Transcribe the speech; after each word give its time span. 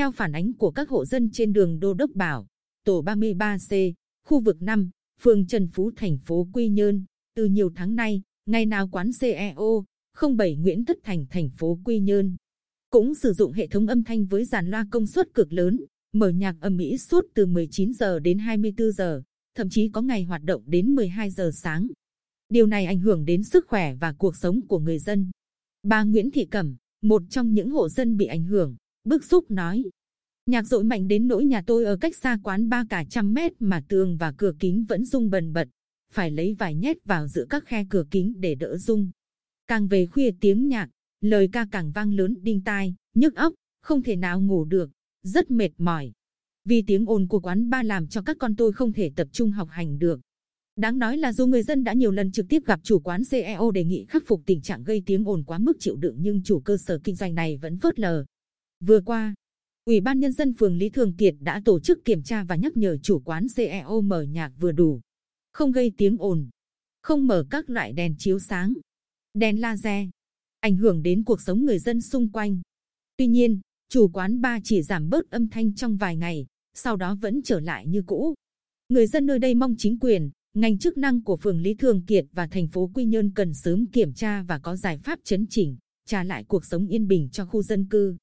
Theo 0.00 0.12
phản 0.12 0.32
ánh 0.32 0.52
của 0.52 0.70
các 0.70 0.88
hộ 0.88 1.04
dân 1.04 1.30
trên 1.32 1.52
đường 1.52 1.80
Đô 1.80 1.94
Đốc 1.94 2.10
Bảo, 2.14 2.46
tổ 2.84 3.02
33C, 3.02 3.92
khu 4.26 4.40
vực 4.40 4.62
5, 4.62 4.90
phường 5.20 5.46
Trần 5.46 5.68
Phú, 5.68 5.90
thành 5.96 6.18
phố 6.18 6.48
Quy 6.52 6.68
Nhơn. 6.68 7.04
Từ 7.34 7.44
nhiều 7.44 7.70
tháng 7.76 7.94
nay, 7.94 8.22
ngày 8.46 8.66
nào 8.66 8.88
quán 8.88 9.10
CEO 9.20 9.84
07 10.36 10.56
Nguyễn 10.56 10.84
Tất 10.84 10.98
Thành, 11.02 11.26
thành 11.30 11.50
phố 11.50 11.78
Quy 11.84 12.00
Nhơn 12.00 12.36
cũng 12.90 13.14
sử 13.14 13.32
dụng 13.32 13.52
hệ 13.52 13.66
thống 13.66 13.86
âm 13.86 14.04
thanh 14.04 14.26
với 14.26 14.44
dàn 14.44 14.70
loa 14.70 14.86
công 14.90 15.06
suất 15.06 15.34
cực 15.34 15.52
lớn, 15.52 15.80
mở 16.12 16.28
nhạc 16.28 16.56
âm 16.60 16.76
mỹ 16.76 16.98
suốt 16.98 17.24
từ 17.34 17.46
19 17.46 17.92
giờ 17.92 18.18
đến 18.18 18.38
24 18.38 18.92
giờ, 18.92 19.22
thậm 19.54 19.70
chí 19.70 19.88
có 19.88 20.02
ngày 20.02 20.24
hoạt 20.24 20.42
động 20.44 20.62
đến 20.66 20.94
12 20.94 21.30
giờ 21.30 21.50
sáng. 21.54 21.86
Điều 22.48 22.66
này 22.66 22.84
ảnh 22.84 23.00
hưởng 23.00 23.24
đến 23.24 23.42
sức 23.42 23.66
khỏe 23.68 23.94
và 23.94 24.12
cuộc 24.12 24.36
sống 24.36 24.60
của 24.66 24.78
người 24.78 24.98
dân. 24.98 25.30
Bà 25.82 26.04
Nguyễn 26.04 26.30
Thị 26.30 26.44
Cẩm, 26.44 26.76
một 27.02 27.22
trong 27.30 27.54
những 27.54 27.70
hộ 27.70 27.88
dân 27.88 28.16
bị 28.16 28.26
ảnh 28.26 28.44
hưởng, 28.44 28.76
bức 29.04 29.24
xúc 29.24 29.50
nói. 29.50 29.84
Nhạc 30.46 30.62
dội 30.62 30.84
mạnh 30.84 31.08
đến 31.08 31.28
nỗi 31.28 31.44
nhà 31.44 31.62
tôi 31.66 31.84
ở 31.84 31.96
cách 31.96 32.16
xa 32.16 32.38
quán 32.42 32.68
ba 32.68 32.84
cả 32.90 33.04
trăm 33.10 33.34
mét 33.34 33.52
mà 33.58 33.82
tường 33.88 34.16
và 34.16 34.32
cửa 34.36 34.52
kính 34.58 34.84
vẫn 34.88 35.04
rung 35.04 35.30
bần 35.30 35.52
bật. 35.52 35.68
Phải 36.12 36.30
lấy 36.30 36.54
vài 36.58 36.74
nhét 36.74 37.04
vào 37.04 37.28
giữa 37.28 37.44
các 37.50 37.64
khe 37.66 37.84
cửa 37.90 38.04
kính 38.10 38.34
để 38.36 38.54
đỡ 38.54 38.76
rung. 38.76 39.10
Càng 39.66 39.88
về 39.88 40.06
khuya 40.06 40.30
tiếng 40.40 40.68
nhạc, 40.68 40.88
lời 41.20 41.48
ca 41.52 41.66
càng 41.70 41.92
vang 41.92 42.12
lớn 42.12 42.36
đinh 42.42 42.60
tai, 42.64 42.94
nhức 43.14 43.36
óc, 43.36 43.54
không 43.82 44.02
thể 44.02 44.16
nào 44.16 44.40
ngủ 44.40 44.64
được, 44.64 44.90
rất 45.22 45.50
mệt 45.50 45.70
mỏi. 45.78 46.12
Vì 46.64 46.82
tiếng 46.82 47.06
ồn 47.06 47.28
của 47.28 47.40
quán 47.40 47.70
ba 47.70 47.82
làm 47.82 48.08
cho 48.08 48.22
các 48.22 48.36
con 48.40 48.56
tôi 48.56 48.72
không 48.72 48.92
thể 48.92 49.10
tập 49.16 49.28
trung 49.32 49.50
học 49.50 49.68
hành 49.70 49.98
được. 49.98 50.20
Đáng 50.76 50.98
nói 50.98 51.16
là 51.16 51.32
dù 51.32 51.46
người 51.46 51.62
dân 51.62 51.84
đã 51.84 51.92
nhiều 51.92 52.10
lần 52.10 52.32
trực 52.32 52.46
tiếp 52.48 52.62
gặp 52.66 52.80
chủ 52.82 53.00
quán 53.00 53.22
CEO 53.30 53.70
đề 53.70 53.84
nghị 53.84 54.04
khắc 54.08 54.22
phục 54.26 54.42
tình 54.46 54.62
trạng 54.62 54.84
gây 54.84 55.02
tiếng 55.06 55.28
ồn 55.28 55.44
quá 55.44 55.58
mức 55.58 55.76
chịu 55.80 55.96
đựng 55.96 56.16
nhưng 56.18 56.42
chủ 56.42 56.60
cơ 56.60 56.76
sở 56.76 56.98
kinh 57.04 57.14
doanh 57.14 57.34
này 57.34 57.56
vẫn 57.56 57.78
phớt 57.78 57.98
lờ. 57.98 58.24
Vừa 58.84 59.00
qua, 59.00 59.34
Ủy 59.84 60.00
ban 60.00 60.20
Nhân 60.20 60.32
dân 60.32 60.52
phường 60.52 60.76
Lý 60.76 60.88
Thường 60.88 61.16
Kiệt 61.16 61.34
đã 61.40 61.62
tổ 61.64 61.80
chức 61.80 62.04
kiểm 62.04 62.22
tra 62.22 62.44
và 62.44 62.56
nhắc 62.56 62.76
nhở 62.76 62.96
chủ 63.02 63.20
quán 63.24 63.46
CEO 63.56 64.00
mở 64.00 64.22
nhạc 64.22 64.52
vừa 64.58 64.72
đủ, 64.72 65.00
không 65.52 65.72
gây 65.72 65.92
tiếng 65.96 66.16
ồn, 66.18 66.48
không 67.02 67.26
mở 67.26 67.44
các 67.50 67.70
loại 67.70 67.92
đèn 67.92 68.14
chiếu 68.18 68.38
sáng, 68.38 68.74
đèn 69.34 69.60
laser, 69.60 70.08
ảnh 70.60 70.76
hưởng 70.76 71.02
đến 71.02 71.24
cuộc 71.24 71.40
sống 71.40 71.64
người 71.64 71.78
dân 71.78 72.00
xung 72.00 72.28
quanh. 72.32 72.60
Tuy 73.16 73.26
nhiên, 73.26 73.60
chủ 73.88 74.08
quán 74.08 74.40
ba 74.40 74.60
chỉ 74.64 74.82
giảm 74.82 75.08
bớt 75.08 75.30
âm 75.30 75.48
thanh 75.48 75.74
trong 75.74 75.96
vài 75.96 76.16
ngày, 76.16 76.46
sau 76.74 76.96
đó 76.96 77.14
vẫn 77.14 77.42
trở 77.42 77.60
lại 77.60 77.86
như 77.86 78.02
cũ. 78.06 78.34
Người 78.88 79.06
dân 79.06 79.26
nơi 79.26 79.38
đây 79.38 79.54
mong 79.54 79.74
chính 79.78 79.98
quyền, 79.98 80.30
ngành 80.54 80.78
chức 80.78 80.98
năng 80.98 81.22
của 81.22 81.36
phường 81.36 81.60
Lý 81.60 81.74
Thường 81.74 82.02
Kiệt 82.06 82.26
và 82.32 82.46
thành 82.46 82.68
phố 82.68 82.90
Quy 82.94 83.04
Nhơn 83.04 83.30
cần 83.34 83.54
sớm 83.54 83.86
kiểm 83.86 84.12
tra 84.12 84.42
và 84.42 84.58
có 84.58 84.76
giải 84.76 84.98
pháp 84.98 85.18
chấn 85.24 85.46
chỉnh, 85.50 85.76
trả 86.06 86.24
lại 86.24 86.44
cuộc 86.44 86.64
sống 86.64 86.86
yên 86.86 87.08
bình 87.08 87.28
cho 87.32 87.46
khu 87.46 87.62
dân 87.62 87.86
cư. 87.88 88.16